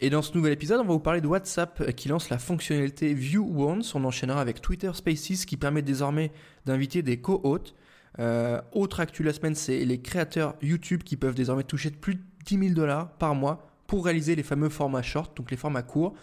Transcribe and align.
et 0.00 0.10
dans 0.10 0.22
ce 0.22 0.34
nouvel 0.34 0.52
épisode, 0.52 0.80
on 0.80 0.84
va 0.84 0.92
vous 0.92 1.00
parler 1.00 1.20
de 1.20 1.26
WhatsApp 1.26 1.92
qui 1.92 2.08
lance 2.08 2.28
la 2.30 2.38
fonctionnalité 2.38 3.14
View 3.14 3.48
Once. 3.56 3.94
On 3.94 4.04
enchaînera 4.04 4.40
avec 4.40 4.60
Twitter 4.60 4.90
Spaces 4.92 5.46
qui 5.46 5.56
permet 5.56 5.82
désormais 5.82 6.32
d'inviter 6.66 7.02
des 7.02 7.20
co-hôtes. 7.20 7.74
Euh, 8.18 8.60
autre 8.72 9.00
actu 9.00 9.22
la 9.22 9.32
semaine, 9.32 9.54
c'est 9.54 9.84
les 9.84 10.00
créateurs 10.00 10.54
YouTube 10.62 11.02
qui 11.02 11.16
peuvent 11.16 11.34
désormais 11.34 11.64
toucher 11.64 11.90
plus 11.90 12.16
de 12.16 12.22
10 12.44 12.58
000 12.58 12.70
dollars 12.74 13.10
par 13.12 13.34
mois 13.34 13.68
pour 13.86 14.04
réaliser 14.04 14.36
les 14.36 14.42
fameux 14.42 14.68
formats 14.68 15.02
short, 15.02 15.36
donc 15.36 15.50
les 15.50 15.56
formats 15.56 15.82
courts. 15.82 16.14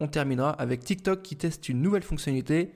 On 0.00 0.08
terminera 0.08 0.50
avec 0.50 0.84
TikTok 0.84 1.22
qui 1.22 1.36
teste 1.36 1.68
une 1.68 1.82
nouvelle 1.82 2.02
fonctionnalité. 2.02 2.74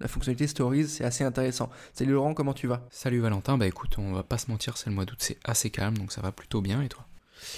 La 0.00 0.08
fonctionnalité 0.08 0.46
Stories, 0.46 0.88
c'est 0.88 1.04
assez 1.04 1.22
intéressant. 1.22 1.70
Salut 1.92 2.12
Laurent, 2.12 2.34
comment 2.34 2.54
tu 2.54 2.66
vas? 2.66 2.86
Salut 2.90 3.20
Valentin, 3.20 3.56
bah 3.56 3.66
écoute, 3.66 3.98
on 3.98 4.12
va 4.12 4.22
pas 4.22 4.38
se 4.38 4.50
mentir, 4.50 4.76
c'est 4.76 4.90
le 4.90 4.96
mois 4.96 5.04
d'août, 5.04 5.18
c'est 5.20 5.38
assez 5.44 5.70
calme, 5.70 5.96
donc 5.96 6.10
ça 6.10 6.20
va 6.20 6.32
plutôt 6.32 6.60
bien, 6.60 6.82
et 6.82 6.88
toi? 6.88 7.06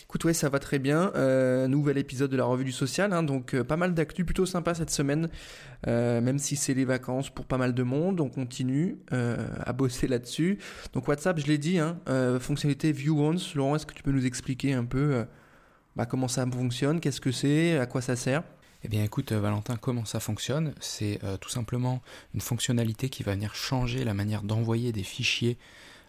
Écoute, 0.05 0.25
ouais, 0.25 0.35
ça 0.35 0.49
va 0.49 0.59
très 0.59 0.79
bien. 0.79 1.13
Euh, 1.15 1.69
nouvel 1.69 1.99
épisode 1.99 2.31
de 2.31 2.37
la 2.37 2.45
revue 2.45 2.65
du 2.65 2.73
social, 2.73 3.13
hein, 3.13 3.23
donc 3.23 3.55
euh, 3.55 3.65
pas 3.65 3.77
mal 3.77 3.95
d'actu 3.95 4.25
plutôt 4.25 4.47
sympa 4.47 4.75
cette 4.75 4.91
semaine, 4.91 5.29
euh, 5.87 6.21
même 6.21 6.39
si 6.39 6.57
c'est 6.57 6.75
les 6.75 6.85
vacances 6.85 7.31
pour 7.31 7.47
pas 7.47 7.59
mal 7.59 7.75
de 7.75 7.83
monde. 7.83 8.21
On 8.21 8.29
continue 8.29 8.99
à 9.11 9.73
bosser 9.73 10.09
là-dessus. 10.09 10.59
Donc 10.93 11.09
WhatsApp, 11.09 11.39
je 11.39 11.47
l'ai 11.47 11.59
dit, 11.59 11.79
hein, 11.79 11.99
fonctionnalité 12.41 12.93
View 12.93 13.21
Once. 13.21 13.55
Laurent, 13.55 13.77
est-ce 13.77 13.87
que 13.87 13.95
tu 13.95 14.03
peux 14.03 14.13
nous 14.13 14.27
expliquer 14.27 14.75
un 14.75 14.85
peu 14.85 15.25
bah, 15.97 16.07
comment 16.07 16.29
ça 16.29 16.47
fonctionne, 16.47 17.01
qu'est-ce 17.01 17.21
que 17.21 17.33
c'est, 17.33 17.79
à 17.79 17.87
quoi 17.87 18.01
ça 18.01 18.17
sert? 18.17 18.43
Eh 18.83 18.89
bien 18.89 19.03
écoute 19.03 19.33
Valentin, 19.33 19.77
comment 19.77 20.05
ça 20.05 20.21
fonctionne? 20.21 20.75
C'est 20.81 21.21
tout 21.41 21.49
simplement 21.49 22.03
une 22.35 22.41
fonctionnalité 22.41 23.09
qui 23.09 23.23
va 23.23 23.33
venir 23.33 23.55
changer 23.55 24.05
la 24.05 24.15
manière 24.15 24.43
d'envoyer 24.43 24.93
des 24.93 25.05
fichiers 25.05 25.59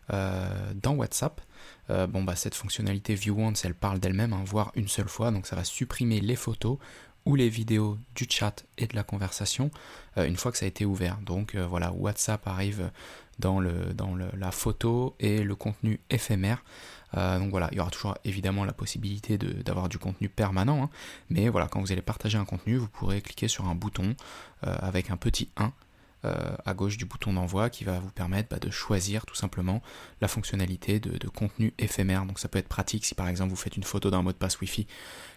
dans 0.10 0.96
WhatsApp. 0.96 1.42
Euh, 1.90 2.08
bon 2.08 2.24
bah 2.24 2.36
cette 2.36 2.56
fonctionnalité 2.56 3.16
View 3.16 3.40
Once 3.40 3.64
elle 3.66 3.76
parle 3.76 4.00
d'elle-même, 4.00 4.34
hein, 4.34 4.44
voire 4.46 4.72
une 4.76 4.88
seule 4.88 5.08
fois, 5.10 5.32
donc 5.32 5.46
ça 5.48 5.56
va 5.56 5.64
supprimer 5.64 6.20
les 6.20 6.36
photos 6.36 6.78
ou 7.26 7.36
les 7.36 7.50
vidéos 7.50 7.98
du 8.16 8.28
chat 8.30 8.66
et 8.78 8.88
de 8.88 8.96
la 8.96 9.04
conversation 9.04 9.72
euh, 10.18 10.26
une 10.26 10.36
fois 10.36 10.52
que 10.52 10.58
ça 10.58 10.66
a 10.66 10.68
été 10.68 10.86
ouvert. 10.86 11.18
Donc 11.22 11.56
euh, 11.56 11.66
voilà, 11.66 11.92
WhatsApp 11.92 12.48
arrive 12.48 12.92
dans, 13.40 13.60
le, 13.60 13.94
dans 13.94 14.16
la 14.16 14.52
photo 14.52 15.16
et 15.20 15.44
le 15.44 15.56
contenu 15.56 16.00
éphémère. 16.10 16.64
donc 17.14 17.50
voilà, 17.50 17.68
il 17.72 17.78
y 17.78 17.82
aura 17.82 17.92
toujours 17.92 18.18
évidemment 18.24 18.64
la 18.64 18.72
possibilité 18.72 19.38
d'avoir 19.38 19.90
du 19.90 19.98
contenu 19.98 20.30
permanent, 20.30 20.84
hein. 20.84 20.90
mais 21.30 21.50
voilà, 21.50 21.68
quand 21.68 21.82
vous 21.82 21.92
allez 21.92 22.02
partager 22.02 22.38
un 22.38 22.46
contenu, 22.46 22.78
vous 22.78 22.88
pourrez 22.88 23.22
cliquer 23.22 23.50
sur 23.50 23.66
un 23.68 23.76
bouton 23.76 24.16
avec 24.62 25.12
un 25.12 25.18
petit 25.18 25.50
1 25.58 25.66
euh, 25.66 25.70
à 26.66 26.74
gauche 26.74 26.98
du 26.98 27.06
bouton 27.06 27.34
d'envoi 27.34 27.70
qui 27.70 27.84
va 27.84 28.00
vous 28.00 28.12
permettre 28.12 28.50
bah, 28.50 28.60
de 28.60 28.70
choisir 28.70 29.26
tout 29.26 29.36
simplement 29.36 29.82
la 30.22 30.28
fonctionnalité 30.28 31.00
de, 31.00 31.28
contenu 31.28 31.74
éphémère. 31.78 32.26
Donc 32.26 32.40
ça 32.40 32.48
peut 32.48 32.60
être 32.60 32.68
pratique 32.68 33.06
si 33.06 33.16
par 33.16 33.28
exemple 33.28 33.50
vous 33.50 33.56
faites 33.56 33.78
une 33.78 33.84
photo 33.84 34.10
d'un 34.10 34.22
mot 34.22 34.32
de 34.32 34.38
passe 34.38 34.60
Wi-Fi 34.60 34.88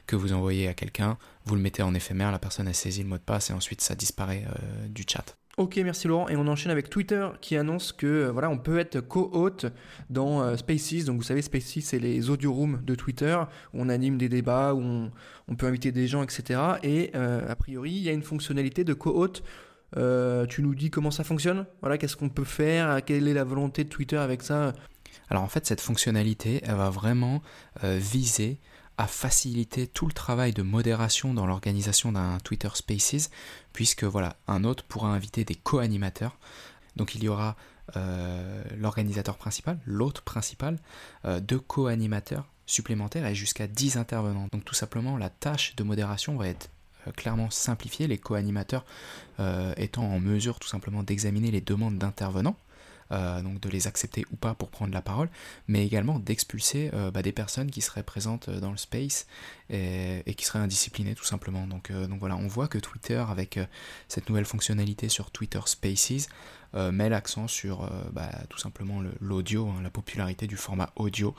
que 0.06 0.16
vous 0.16 0.32
envoyez 0.32 0.68
à 0.68 0.74
quelqu'un, 0.74 1.18
vous 1.44 1.54
le 1.54 1.60
mettez 1.60 1.82
en 1.82 1.94
éphémère, 1.94 2.32
la 2.32 2.38
personne 2.38 2.68
a 2.68 2.72
saisi 2.72 3.02
le 3.02 3.08
mot 3.08 3.18
de 3.18 3.22
passe 3.22 3.50
et 3.50 3.52
ensuite 3.52 3.80
ça 3.80 3.94
disparaît 3.94 4.44
euh, 4.46 4.88
du 4.88 5.04
chat. 5.06 5.36
Ok, 5.58 5.76
merci 5.78 6.06
Laurent. 6.06 6.28
Et 6.28 6.36
on 6.36 6.46
enchaîne 6.46 6.70
avec 6.70 6.88
Twitter 6.88 7.28
qui 7.40 7.56
annonce 7.56 7.92
que 7.92 8.06
euh, 8.06 8.30
voilà, 8.30 8.48
on 8.48 8.58
peut 8.58 8.78
être 8.78 9.00
co-hôte 9.00 9.66
dans 10.08 10.56
Spaces. 10.56 11.04
Donc 11.04 11.16
vous 11.16 11.24
savez, 11.24 11.42
Spaces, 11.42 11.80
c'est 11.82 11.98
les 11.98 12.30
audio 12.30 12.52
rooms 12.52 12.80
de 12.84 12.94
Twitter 12.94 13.36
où 13.74 13.82
on 13.82 13.88
anime 13.88 14.18
des 14.18 14.28
débats, 14.28 14.72
où 14.74 15.10
on, 15.48 15.56
peut 15.56 15.66
inviter 15.66 15.90
des 15.90 16.06
gens, 16.06 16.22
etc. 16.22 16.60
Et 16.84 17.12
a 17.14 17.56
priori, 17.56 17.90
il 17.90 18.02
y 18.02 18.08
a 18.08 18.12
une 18.12 18.22
fonctionnalité 18.22 18.84
de 18.84 18.94
co-hôte 18.94 19.42
euh, 19.96 20.46
tu 20.46 20.62
nous 20.62 20.74
dis 20.74 20.90
comment 20.90 21.10
ça 21.10 21.24
fonctionne? 21.24 21.66
Voilà, 21.80 21.98
qu'est-ce 21.98 22.16
qu'on 22.16 22.28
peut 22.28 22.44
faire? 22.44 23.04
Quelle 23.04 23.28
est 23.28 23.34
la 23.34 23.44
volonté 23.44 23.84
de 23.84 23.88
Twitter 23.88 24.16
avec 24.16 24.42
ça? 24.42 24.72
Alors 25.30 25.42
en 25.42 25.48
fait, 25.48 25.66
cette 25.66 25.80
fonctionnalité, 25.80 26.60
elle 26.64 26.76
va 26.76 26.90
vraiment 26.90 27.42
euh, 27.84 27.98
viser 28.00 28.60
à 28.96 29.06
faciliter 29.06 29.86
tout 29.86 30.06
le 30.06 30.12
travail 30.12 30.52
de 30.52 30.62
modération 30.62 31.32
dans 31.32 31.46
l'organisation 31.46 32.12
d'un 32.12 32.38
Twitter 32.38 32.68
Spaces, 32.74 33.30
puisque 33.72 34.04
voilà, 34.04 34.36
un 34.48 34.64
hôte 34.64 34.82
pourra 34.82 35.08
inviter 35.08 35.44
des 35.44 35.54
co-animateurs. 35.54 36.36
Donc 36.96 37.14
il 37.14 37.22
y 37.22 37.28
aura 37.28 37.56
euh, 37.96 38.64
l'organisateur 38.76 39.36
principal, 39.36 39.78
l'hôte 39.86 40.20
principal, 40.22 40.78
deux 41.42 41.60
co-animateurs 41.60 42.50
supplémentaires 42.66 43.26
et 43.26 43.36
jusqu'à 43.36 43.68
10 43.68 43.96
intervenants. 43.96 44.48
Donc 44.52 44.64
tout 44.64 44.74
simplement, 44.74 45.16
la 45.16 45.30
tâche 45.30 45.76
de 45.76 45.84
modération 45.84 46.36
va 46.36 46.48
être 46.48 46.68
clairement 47.16 47.50
simplifié, 47.50 48.06
les 48.06 48.18
co-animateurs 48.18 48.84
euh, 49.40 49.72
étant 49.76 50.04
en 50.04 50.20
mesure 50.20 50.58
tout 50.58 50.68
simplement 50.68 51.02
d'examiner 51.02 51.50
les 51.50 51.60
demandes 51.60 51.98
d'intervenants. 51.98 52.56
Euh, 53.10 53.40
donc 53.40 53.60
de 53.60 53.70
les 53.70 53.86
accepter 53.86 54.26
ou 54.32 54.36
pas 54.36 54.54
pour 54.54 54.68
prendre 54.68 54.92
la 54.92 55.00
parole, 55.00 55.30
mais 55.66 55.86
également 55.86 56.18
d'expulser 56.18 56.90
bah, 57.12 57.22
des 57.22 57.32
personnes 57.32 57.70
qui 57.70 57.80
seraient 57.80 58.02
présentes 58.02 58.50
dans 58.50 58.70
le 58.70 58.76
space 58.76 59.26
et, 59.70 60.34
qui 60.36 60.44
seraient 60.44 60.58
indisciplinées 60.58 61.14
tout 61.14 61.24
simplement. 61.24 61.66
Donc, 61.66 61.90
donc 61.90 62.20
voilà, 62.20 62.36
on 62.36 62.46
voit 62.46 62.68
que 62.68 62.78
Twitter, 62.78 63.24
avec 63.28 63.58
cette 64.08 64.28
nouvelle 64.28 64.44
fonctionnalité 64.44 65.08
sur 65.08 65.30
Twitter 65.30 65.60
Spaces, 65.64 66.28
met 66.74 67.08
l'accent 67.08 67.48
sur 67.48 67.90
bah, 68.12 68.30
tout 68.50 68.58
simplement 68.58 69.02
l'audio, 69.20 69.68
hein, 69.68 69.80
la 69.82 69.90
popularité 69.90 70.46
du 70.46 70.56
format 70.56 70.92
audio 70.96 71.34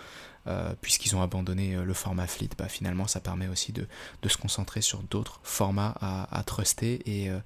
euh, 0.50 0.74
puisqu'ils 0.82 1.16
ont 1.16 1.22
abandonné 1.22 1.76
euh, 1.76 1.84
le 1.84 1.94
format 1.94 2.26
Fleet, 2.26 2.50
bah, 2.58 2.68
finalement 2.68 3.06
ça 3.06 3.20
permet 3.20 3.48
aussi 3.48 3.72
de, 3.72 3.86
se 4.28 4.38
concentrer 4.38 4.82
sur 4.82 5.04
d'autres 5.04 5.40
formats 5.44 5.96
à, 6.02 6.44
truster 6.44 7.04
euh, 7.08 7.40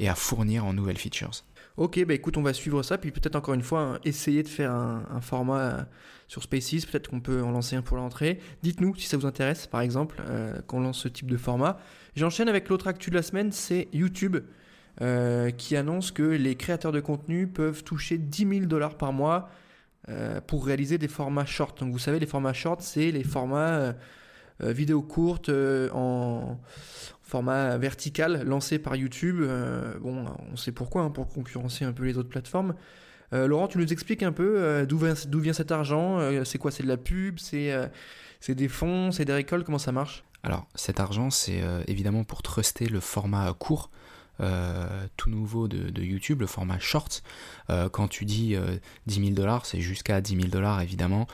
et, 0.00 0.08
à 0.08 0.14
fournir 0.16 0.64
en 0.64 0.72
nouvelles 0.72 0.98
features. 0.98 1.44
Ok, 1.78 2.04
bah 2.04 2.14
écoute, 2.14 2.36
on 2.36 2.42
va 2.42 2.52
suivre 2.52 2.82
ça, 2.82 2.98
puis 2.98 3.10
peut-être 3.10 3.36
encore 3.36 3.54
une 3.54 3.62
fois 3.62 3.80
hein, 3.80 3.98
essayer 4.04 4.42
de 4.42 4.48
faire 4.48 4.72
un, 4.72 5.20
format 5.20 5.86
sur 6.26 6.42
Spaces, 6.42 6.84
peut-être 6.84 7.08
qu'on 7.08 7.20
peut 7.20 7.42
en 7.42 7.52
lancer 7.52 7.76
un 7.76 7.82
pour 7.82 7.96
l'entrée. 7.96 8.40
Dites-nous 8.62 8.94
si 8.96 9.06
ça 9.06 9.16
vous 9.16 9.26
intéresse, 9.26 9.66
par 9.66 9.80
exemple, 9.80 10.20
qu'on 10.66 10.80
lance 10.80 10.98
ce 10.98 11.08
type 11.08 11.30
de 11.30 11.36
format. 11.36 11.78
J'enchaîne 12.16 12.48
avec 12.48 12.68
l'autre 12.68 12.88
actu 12.88 13.10
de 13.10 13.14
la 13.14 13.22
semaine, 13.22 13.52
c'est 13.52 13.88
YouTube. 13.92 14.38
qui 15.56 15.76
annonce 15.76 16.10
que 16.10 16.24
les 16.24 16.56
créateurs 16.56 16.92
de 16.92 17.00
contenu 17.00 17.46
peuvent 17.46 17.84
toucher 17.84 18.18
10 18.18 18.48
000 18.48 18.66
dollars 18.66 18.96
par 18.96 19.12
mois 19.12 19.48
euh, 20.10 20.40
pour 20.40 20.64
réaliser 20.64 20.96
des 20.96 21.08
formats 21.08 21.44
short. 21.44 21.80
Donc 21.80 21.92
vous 21.92 21.98
savez, 21.98 22.18
les 22.18 22.26
formats 22.26 22.54
short, 22.54 22.80
c'est 22.80 23.10
les 23.10 23.24
formats 23.24 23.74
euh, 23.74 23.92
euh, 24.62 24.72
vidéo 24.72 25.02
courtes 25.02 25.50
en 25.92 26.58
format 27.28 27.76
vertical 27.78 28.42
lancés 28.44 28.78
par 28.78 28.96
YouTube. 28.96 29.42
bon, 30.00 30.24
on 30.52 30.56
sait 30.56 30.72
pourquoi, 30.72 31.02
hein, 31.02 31.10
pour 31.10 31.28
concurrencer 31.28 31.84
un 31.84 31.92
peu 31.92 32.04
les 32.04 32.18
autres 32.18 32.28
plateformes. 32.28 32.74
Laurent, 33.32 33.68
tu 33.68 33.76
nous 33.76 33.92
expliques 33.92 34.22
un 34.22 34.32
peu 34.32 34.86
d'où 34.88 34.98
vient, 34.98 35.14
vient, 35.34 35.52
cet 35.52 35.70
argent 35.70 36.18
C'est 36.44 36.56
quoi 36.56 36.70
C'est 36.70 36.82
de 36.82 36.88
la 36.88 36.96
pub 36.96 37.38
C'est 37.38 37.90
des 38.48 38.68
fonds 38.68 39.12
C'est 39.12 39.26
des 39.26 39.34
récoltes 39.34 39.66
Comment 39.66 39.78
ça 39.78 39.92
marche? 39.92 40.24
Alors, 40.42 40.66
cet 40.74 40.98
argent, 40.98 41.28
c'est 41.28 41.60
évidemment 41.86 42.24
pour 42.24 42.42
truster 42.42 42.86
le 42.86 43.00
format 43.00 43.52
court. 43.52 43.90
Euh, 44.40 45.06
tout 45.16 45.30
nouveau 45.30 45.66
de, 45.66 46.02
YouTube, 46.02 46.40
le 46.40 46.46
format 46.46 46.78
short. 46.78 47.22
Euh, 47.70 47.88
quand 47.88 48.08
tu 48.08 48.24
dis 48.24 48.56
10 49.06 49.18
euh, 49.18 49.24
000 49.24 49.30
dollars, 49.34 49.66
c'est 49.66 49.80
jusqu'à 49.80 50.20
10 50.20 50.36
000 50.36 50.48
dollars 50.48 50.80
évidemment. 50.80 51.26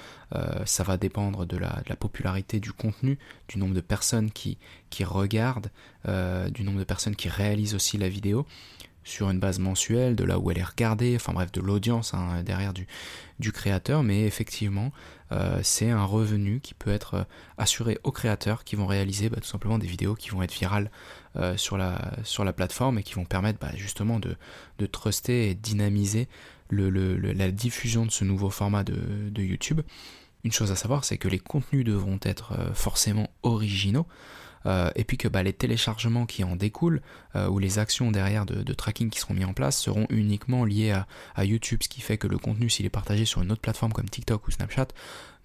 ça 0.65 0.82
va 0.82 0.97
dépendre 0.97 1.47
de 1.47 1.56
la, 1.56 1.97
popularité 1.97 2.59
du 2.59 2.72
contenu, 2.72 3.19
du 3.48 3.59
nombre 3.59 3.75
de 3.75 3.81
personnes 3.81 4.31
qui, 4.31 4.59
qui 4.91 5.04
regardent, 5.04 5.70
du 6.06 6.64
nombre 6.64 6.78
de 6.78 6.84
personnes 6.84 7.14
qui 7.14 7.28
réalisent 7.28 7.75
aussi 7.75 7.98
la 7.98 8.09
vidéo 8.09 8.47
sur 9.05 9.31
une 9.31 9.39
base 9.39 9.59
mensuelle, 9.59 10.17
de 10.17 10.25
là 10.25 10.39
où 10.39 10.51
elle 10.51 10.59
est 10.59 10.65
regardée, 10.65 11.15
enfin 11.17 11.33
bref, 11.33 11.53
de 11.53 11.61
l'audience 11.61 12.15
hein, 12.15 12.43
derrière 12.43 12.73
du, 12.73 12.87
créateur, 13.53 14.03
mais 14.03 14.23
effectivement, 14.23 14.91
euh, 15.31 15.61
c'est 15.62 15.91
un 15.91 16.05
revenu 16.05 16.61
qui 16.61 16.73
peut 16.73 16.91
être 16.91 17.15
euh, 17.15 17.25
assuré 17.59 17.99
aux 18.03 18.12
créateurs 18.12 18.65
qui 18.65 18.75
vont 18.75 18.87
réaliser 18.87 19.29
bah, 19.29 19.37
tout 19.41 19.49
simplement 19.49 19.79
des 19.79 19.87
vidéos 19.87 20.15
qui 20.15 20.31
vont 20.31 20.43
être 20.43 20.55
virales 20.55 20.91
euh, 21.37 21.56
sur, 21.56 21.77
la, 21.77 22.53
plateforme 22.56 22.99
et 22.99 23.03
qui 23.03 23.15
vont 23.15 23.27
permettre 23.27 23.59
bah, 23.59 23.73
justement 23.77 24.19
de, 24.19 24.87
truster 24.87 25.51
et 25.51 25.55
dynamiser 25.55 26.29
la 26.71 27.51
diffusion 27.51 28.06
de 28.06 28.11
ce 28.11 28.25
nouveau 28.25 28.49
format 28.49 28.85
de 28.85 29.43
YouTube. 29.43 29.83
Une 30.45 30.53
chose 30.53 30.71
à 30.71 30.77
savoir, 30.77 31.05
c'est 31.05 31.19
que 31.19 31.29
les 31.29 31.39
contenus 31.39 31.85
devront 31.85 32.19
être 32.23 32.55
forcément 32.75 33.29
originaux. 33.43 34.06
Euh, 34.66 34.90
et 34.96 35.05
puis 35.05 35.16
que 35.16 35.28
bah, 35.28 35.43
les 35.43 35.52
téléchargements 35.52 36.26
qui 36.26 36.44
en 36.44 36.56
découlent, 36.56 37.02
euh, 37.37 37.49
ou 37.49 37.58
les 37.58 37.78
actions 37.78 38.11
derrière 38.11 38.46
de, 38.46 38.72
tracking 38.72 39.11
qui 39.11 39.19
seront 39.19 39.34
mis 39.34 39.44
en 39.44 39.52
place, 39.52 39.78
seront 39.78 40.06
uniquement 40.11 40.64
liés 40.64 40.94
à, 41.34 41.44
YouTube, 41.44 41.81
ce 41.82 41.88
qui 41.88 42.00
fait 42.00 42.19
que 42.19 42.26
le 42.26 42.38
contenu, 42.38 42.70
s'il 42.70 42.87
est 42.87 42.90
partagé 42.90 43.25
sur 43.25 43.43
une 43.43 43.52
autre 43.52 43.61
plateforme 43.61 43.93
comme 43.93 44.08
TikTok 44.08 44.46
ou 44.49 44.50
Snapchat, 44.50 44.88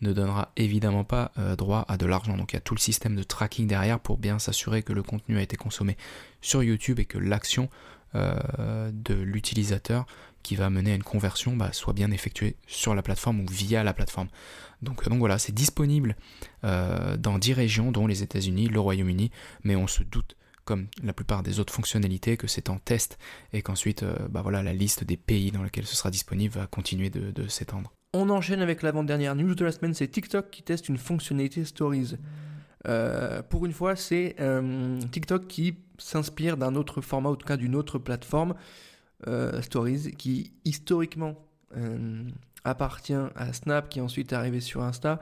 ne 0.01 0.13
donnera 0.13 0.51
évidemment 0.55 1.03
pas 1.03 1.31
euh, 1.37 1.55
droit 1.55 1.85
à 1.87 1.97
de 1.97 2.05
l'argent. 2.05 2.37
Donc 2.37 2.53
il 2.53 2.55
y 2.55 2.57
a 2.57 2.61
tout 2.61 2.75
le 2.75 2.79
système 2.79 3.15
de 3.15 3.23
tracking 3.23 3.67
derrière 3.67 3.99
pour 3.99 4.17
bien 4.17 4.39
s'assurer 4.39 4.83
que 4.83 4.93
le 4.93 5.03
contenu 5.03 5.37
a 5.37 5.41
été 5.41 5.57
consommé 5.57 5.97
sur 6.41 6.63
YouTube 6.63 6.99
et 6.99 7.05
que 7.05 7.17
l'action 7.17 7.69
de 8.15 9.13
l'utilisateur 9.13 10.07
qui 10.43 10.55
va 10.55 10.69
mener 10.69 10.91
à 10.91 10.95
une 10.95 11.03
conversion 11.03 11.55
bah, 11.55 11.71
soit 11.73 11.93
bien 11.93 12.11
effectuée 12.11 12.55
sur 12.67 12.95
la 12.95 13.01
plateforme 13.01 13.41
ou 13.41 13.45
via 13.47 13.83
la 13.83 13.93
plateforme. 13.93 14.27
Donc, 14.81 15.07
donc 15.07 15.19
voilà, 15.19 15.37
c'est 15.39 15.53
disponible 15.53 16.15
dans 16.63 17.37
10 17.37 17.53
régions, 17.53 17.91
dont 17.91 18.07
les 18.07 18.23
États-Unis, 18.23 18.67
le 18.67 18.79
Royaume-Uni, 18.79 19.29
mais 19.63 19.75
on 19.75 19.87
se 19.87 20.03
doute 20.03 20.37
comme 20.63 20.87
la 21.03 21.11
plupart 21.11 21.43
des 21.43 21.59
autres 21.59 21.73
fonctionnalités, 21.73 22.37
que 22.37 22.47
c'est 22.47 22.69
en 22.69 22.77
test 22.77 23.17
et 23.51 23.61
qu'ensuite 23.61 24.05
bah 24.29 24.41
voilà, 24.41 24.63
la 24.63 24.71
liste 24.71 25.03
des 25.03 25.17
pays 25.17 25.51
dans 25.51 25.63
lesquels 25.63 25.85
ce 25.85 25.97
sera 25.97 26.11
disponible 26.11 26.53
va 26.53 26.65
continuer 26.67 27.09
de 27.09 27.47
s'étendre. 27.49 27.91
On 28.13 28.31
enchaîne 28.31 28.63
avec 28.63 28.81
l'avant-dernière 28.81 29.35
news 29.35 29.53
de 29.53 29.63
la 29.63 29.71
semaine, 29.71 29.93
c'est 29.93 30.07
TikTok 30.07 30.49
qui 30.49 30.63
teste 30.63 30.89
une 30.89 30.97
fonctionnalité 30.97 31.63
Stories. 31.63 32.15
Euh, 32.87 33.43
pour 33.43 33.67
une 33.67 33.71
fois, 33.71 33.95
c'est 33.95 34.35
euh, 34.39 34.99
TikTok 35.11 35.45
qui 35.45 35.77
s'inspire 35.99 36.57
d'un 36.57 36.73
autre 36.73 37.01
format, 37.01 37.29
en 37.29 37.35
tout 37.35 37.45
cas 37.45 37.55
d'une 37.55 37.75
autre 37.75 37.99
plateforme, 37.99 38.51
euh, 38.51 38.55
Stories, 39.61 40.11
qui 40.17 40.53
historiquement 40.65 41.35
appartient 42.63 43.13
à 43.13 43.53
Snap, 43.53 43.89
qui 43.89 44.01
ensuite 44.01 44.31
est 44.31 44.35
arrivé 44.35 44.59
sur 44.59 44.81
Insta. 44.81 45.19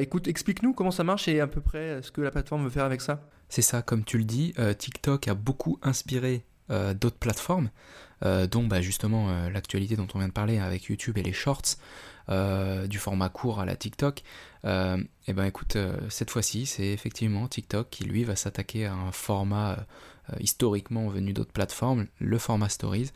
écoute, 0.00 0.28
explique-nous 0.28 0.72
comment 0.72 0.90
ça 0.90 1.04
marche 1.04 1.28
et 1.28 1.40
à 1.40 1.46
peu 1.46 1.60
près 1.60 2.02
ce 2.02 2.10
que 2.10 2.20
la 2.20 2.30
plateforme 2.30 2.64
veut 2.64 2.70
faire 2.70 2.84
avec 2.84 3.00
ça. 3.00 3.28
C'est 3.48 3.62
ça, 3.62 3.82
comme 3.82 4.04
tu 4.04 4.18
le 4.18 4.24
dis, 4.24 4.54
TikTok 4.78 5.28
a 5.28 5.34
beaucoup 5.34 5.78
inspiré 5.82 6.44
d'autres 6.68 7.18
plateformes. 7.18 7.70
Euh, 8.24 8.46
dont 8.46 8.64
bah, 8.64 8.80
justement 8.80 9.28
euh, 9.28 9.50
l'actualité 9.50 9.94
dont 9.94 10.06
on 10.14 10.18
vient 10.18 10.28
de 10.28 10.32
parler 10.32 10.58
avec 10.58 10.84
YouTube 10.84 11.18
et 11.18 11.22
les 11.22 11.34
shorts, 11.34 11.76
euh, 12.30 12.86
du 12.86 12.98
format 12.98 13.28
court 13.28 13.60
à 13.60 13.66
la 13.66 13.76
TikTok, 13.76 14.22
et 14.64 15.32
ben 15.32 15.44
écoute, 15.44 15.76
cette 16.08 16.28
fois-ci, 16.28 16.66
c'est 16.66 16.88
effectivement 16.88 17.46
TikTok 17.46 17.88
qui 17.88 18.02
lui 18.02 18.24
va 18.24 18.34
s'attaquer 18.34 18.86
à 18.86 18.94
un 18.94 19.12
format 19.12 19.86
historiquement 20.40 21.06
venu 21.06 21.32
d'autres 21.32 21.52
plateformes, 21.52 22.08
le 22.18 22.36
format 22.36 22.68
Stories. 22.68 23.12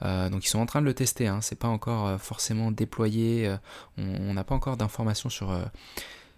donc 0.00 0.46
ils 0.46 0.48
sont 0.48 0.60
en 0.60 0.64
train 0.64 0.80
de 0.80 0.86
le 0.86 0.94
tester, 0.94 1.28
hein, 1.28 1.40
c'est 1.42 1.58
pas 1.58 1.68
encore 1.68 2.18
forcément 2.18 2.70
déployé, 2.70 3.54
on 3.98 4.32
n'a 4.32 4.44
pas 4.44 4.54
encore 4.54 4.78
d'informations 4.78 5.28
sur 5.28 5.54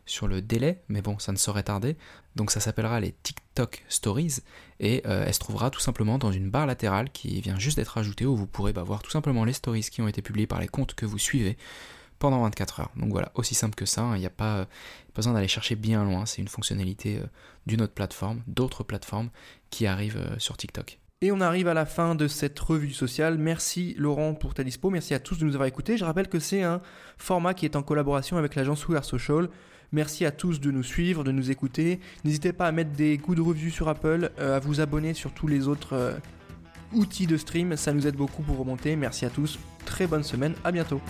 sur 0.06 0.28
le 0.28 0.40
délai, 0.40 0.82
mais 0.88 1.02
bon, 1.02 1.18
ça 1.18 1.32
ne 1.32 1.36
saurait 1.36 1.64
tarder. 1.64 1.96
Donc 2.36 2.50
ça 2.50 2.60
s'appellera 2.60 3.00
les 3.00 3.12
TikTok 3.12 3.84
Stories 3.88 4.38
et 4.80 5.02
euh, 5.06 5.24
elle 5.26 5.34
se 5.34 5.40
trouvera 5.40 5.70
tout 5.70 5.80
simplement 5.80 6.18
dans 6.18 6.32
une 6.32 6.50
barre 6.50 6.66
latérale 6.66 7.10
qui 7.10 7.40
vient 7.40 7.58
juste 7.58 7.76
d'être 7.76 7.98
ajoutée 7.98 8.24
où 8.24 8.36
vous 8.36 8.46
pourrez 8.46 8.72
bah, 8.72 8.82
voir 8.82 9.02
tout 9.02 9.10
simplement 9.10 9.44
les 9.44 9.52
stories 9.52 9.82
qui 9.90 10.00
ont 10.00 10.08
été 10.08 10.22
publiées 10.22 10.46
par 10.46 10.60
les 10.60 10.68
comptes 10.68 10.94
que 10.94 11.06
vous 11.06 11.18
suivez 11.18 11.56
pendant 12.18 12.40
24 12.42 12.80
heures. 12.80 12.90
Donc 12.96 13.10
voilà, 13.10 13.30
aussi 13.34 13.54
simple 13.54 13.74
que 13.74 13.84
ça, 13.84 14.02
hein. 14.02 14.16
il 14.16 14.20
n'y 14.20 14.26
a 14.26 14.30
pas, 14.30 14.66
besoin 15.14 15.32
d'aller 15.32 15.48
chercher 15.48 15.76
bien 15.76 16.04
loin, 16.04 16.26
c'est 16.26 16.40
une 16.40 16.48
fonctionnalité 16.48 17.18
euh, 17.18 17.26
d'une 17.66 17.82
autre 17.82 17.94
plateforme, 17.94 18.42
d'autres 18.46 18.84
plateformes 18.84 19.30
qui 19.70 19.86
arrivent 19.86 20.18
euh, 20.18 20.38
sur 20.38 20.56
TikTok. 20.56 20.98
Et 21.22 21.32
on 21.32 21.40
arrive 21.40 21.66
à 21.66 21.74
la 21.74 21.86
fin 21.86 22.14
de 22.14 22.28
cette 22.28 22.58
revue 22.60 22.92
sociale. 22.92 23.38
Merci 23.38 23.94
Laurent 23.96 24.34
pour 24.34 24.52
ta 24.52 24.62
dispo. 24.62 24.90
Merci 24.90 25.14
à 25.14 25.18
tous 25.18 25.38
de 25.38 25.46
nous 25.46 25.54
avoir 25.54 25.66
écoutés. 25.66 25.96
Je 25.96 26.04
rappelle 26.04 26.28
que 26.28 26.38
c'est 26.38 26.62
un 26.62 26.82
format 27.16 27.54
qui 27.54 27.64
est 27.64 27.74
en 27.74 27.82
collaboration 27.82 28.36
avec 28.36 28.54
l'agence 28.54 28.86
We 28.86 29.02
Social. 29.02 29.48
Merci 29.92 30.24
à 30.24 30.30
tous 30.30 30.60
de 30.60 30.70
nous 30.70 30.82
suivre, 30.82 31.24
de 31.24 31.32
nous 31.32 31.50
écouter. 31.50 32.00
N'hésitez 32.24 32.52
pas 32.52 32.66
à 32.66 32.72
mettre 32.72 32.90
des 32.92 33.18
coups 33.18 33.36
de 33.36 33.42
revue 33.42 33.70
sur 33.70 33.88
Apple, 33.88 34.30
euh, 34.38 34.56
à 34.56 34.58
vous 34.58 34.80
abonner 34.80 35.14
sur 35.14 35.32
tous 35.32 35.46
les 35.46 35.68
autres 35.68 35.94
euh, 35.94 36.12
outils 36.92 37.26
de 37.26 37.36
stream. 37.36 37.76
Ça 37.76 37.92
nous 37.92 38.06
aide 38.06 38.16
beaucoup 38.16 38.42
pour 38.42 38.58
remonter. 38.58 38.96
Merci 38.96 39.24
à 39.24 39.30
tous. 39.30 39.58
Très 39.84 40.06
bonne 40.06 40.24
semaine. 40.24 40.54
À 40.64 40.72
bientôt. 40.72 41.00